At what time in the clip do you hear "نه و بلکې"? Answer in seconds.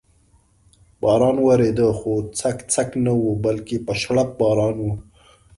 3.05-3.75